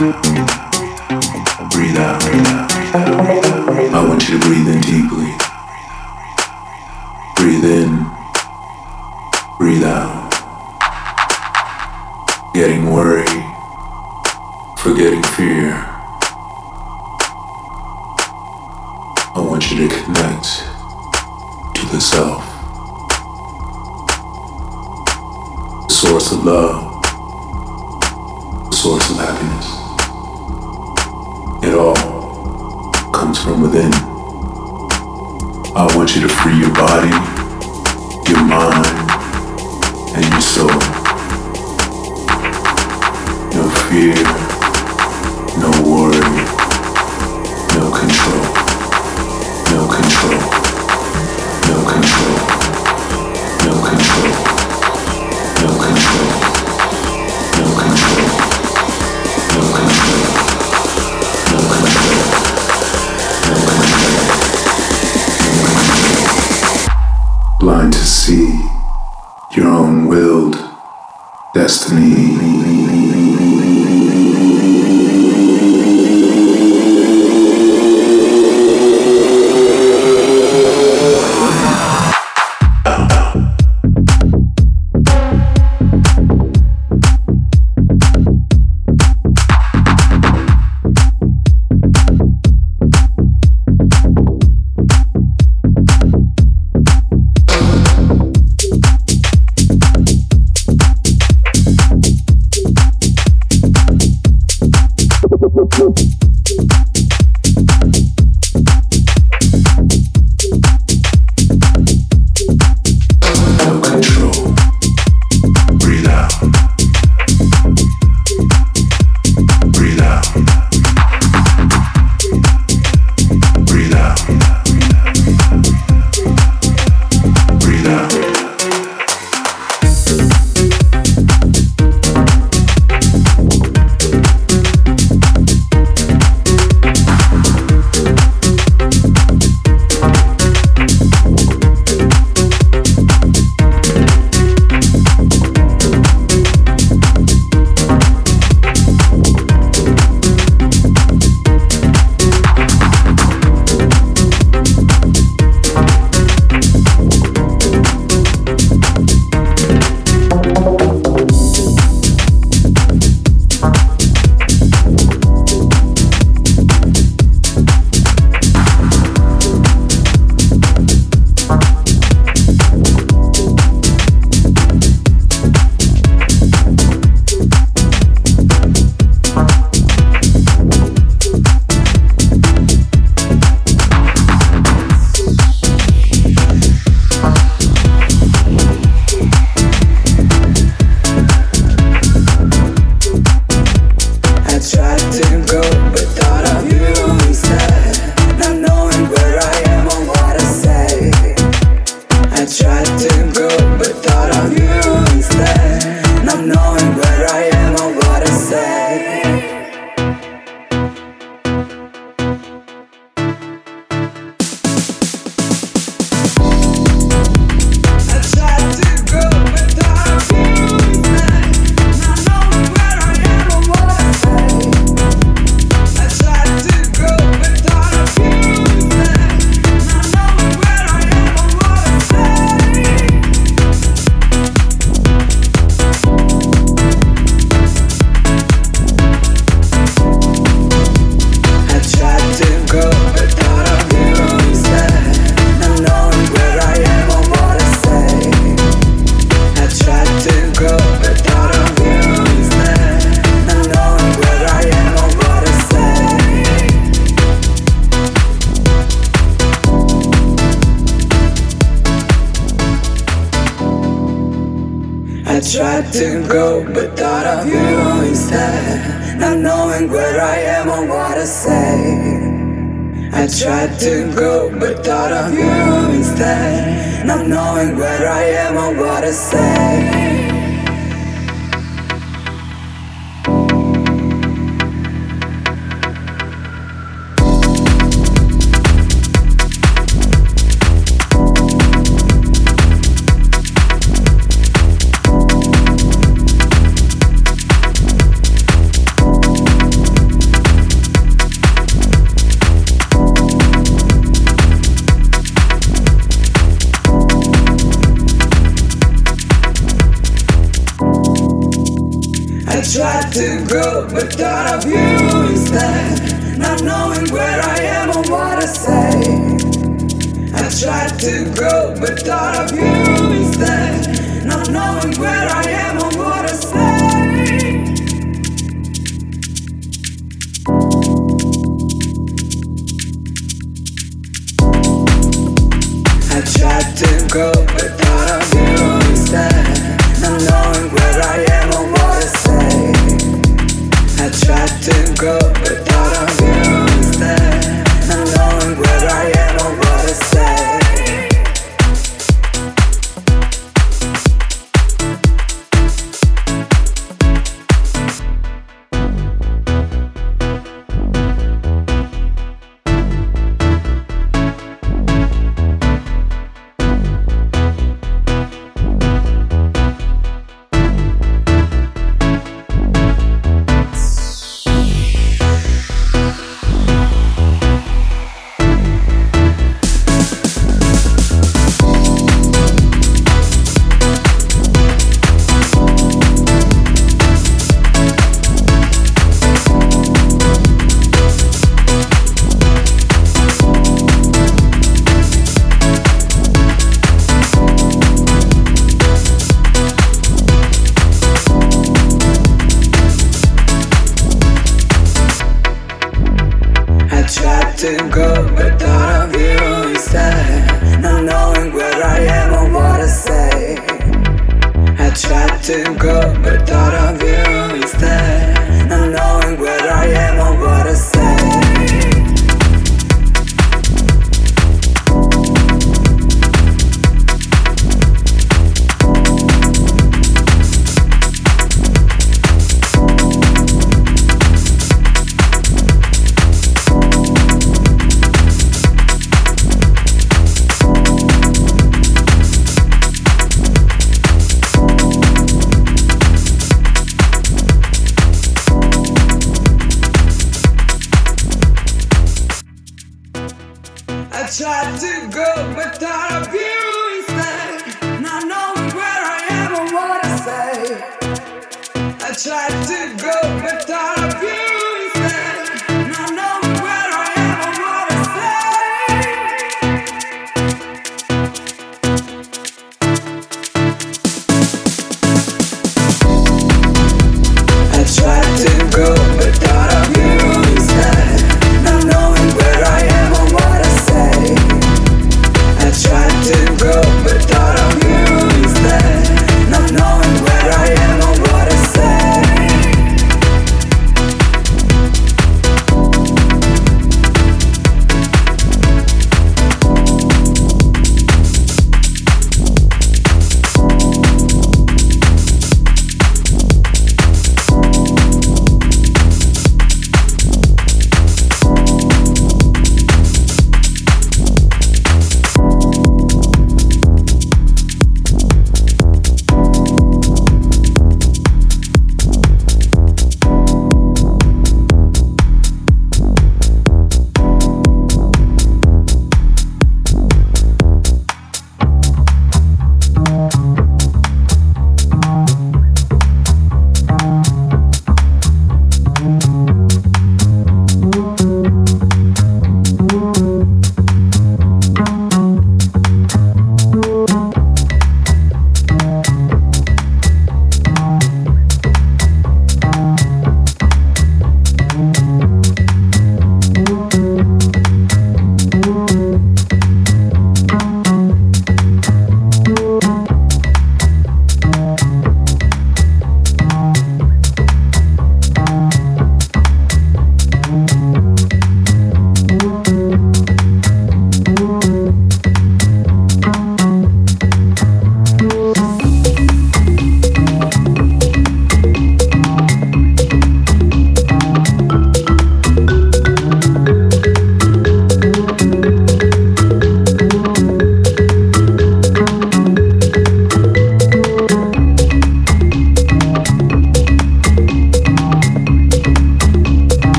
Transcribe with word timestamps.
Breathe 0.00 0.08
out. 1.98 2.22
Breathe 2.24 2.46
out. 2.46 2.72
I 3.92 4.02
want 4.08 4.26
you 4.30 4.38
to 4.38 4.46
breathe 4.46 4.68
into 4.68 4.96
you. 4.96 4.99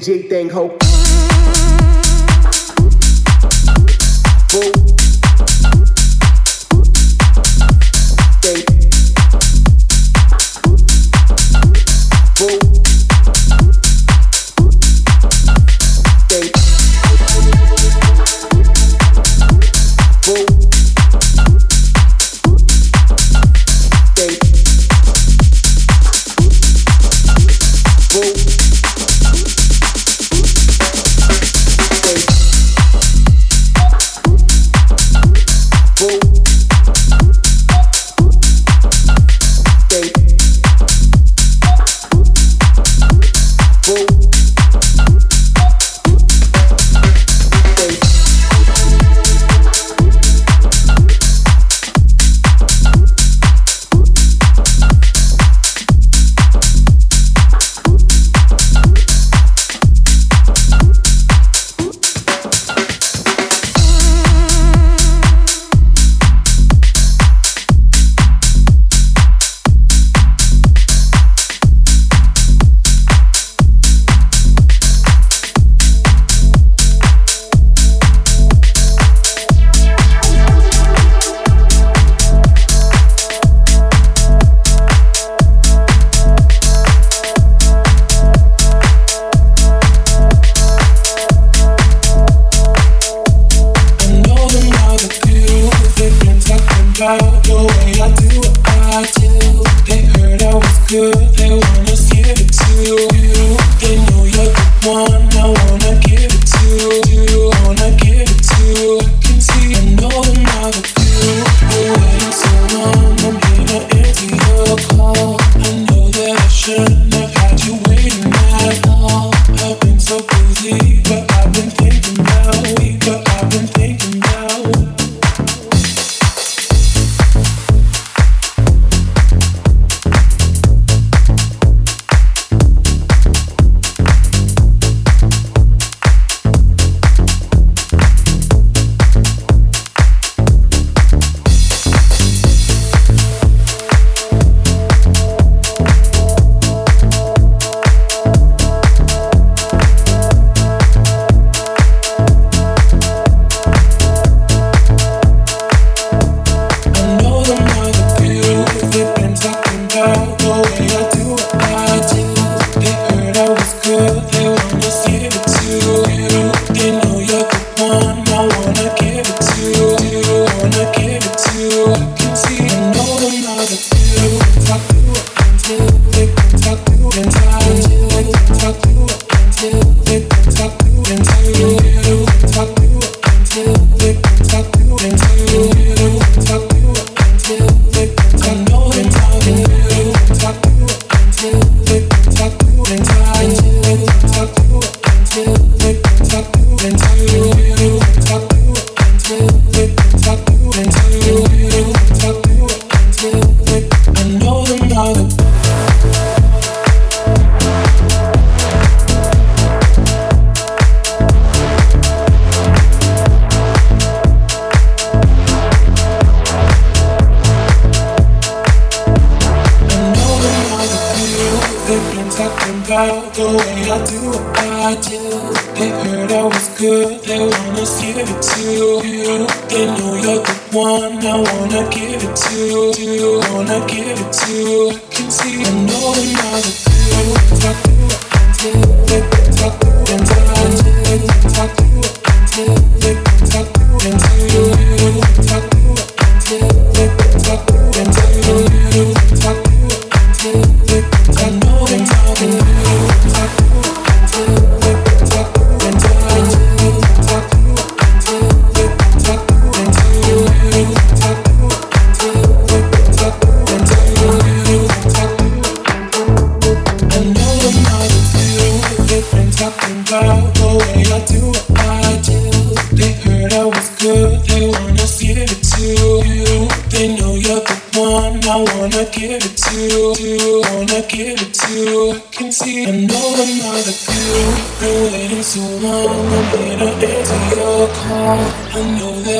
G 0.00 0.22
thing, 0.22 0.48
hope. 0.48 0.79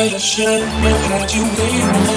that 0.00 0.14
I 0.14 0.18
should 0.18 0.62
know 0.80 0.96
had 1.12 1.30
you 1.30 1.44
need 1.44 1.84
my 1.84 2.08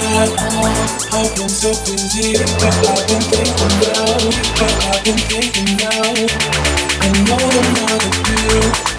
I've 1.11 1.35
been 1.35 1.49
so 1.49 1.71
busy, 1.83 2.31
but 2.31 2.71
I've 2.87 3.07
been 3.11 3.19
thinking 3.27 3.75
now, 3.83 4.23
but 4.55 4.75
I've 4.87 5.03
been 5.03 5.19
thinking 5.27 5.75
now. 5.75 6.15
I 7.01 7.11
know 7.27 7.43
I'm 7.43 7.73
not 7.75 8.92